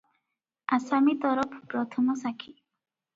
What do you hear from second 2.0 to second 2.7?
ସାକ୍ଷୀ।